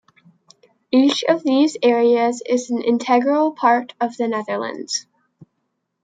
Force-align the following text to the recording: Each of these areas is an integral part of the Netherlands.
Each 0.91 1.23
of 1.25 1.43
these 1.43 1.77
areas 1.83 2.41
is 2.49 2.71
an 2.71 2.81
integral 2.81 3.51
part 3.51 3.93
of 4.01 4.17
the 4.17 4.27
Netherlands. 4.27 5.05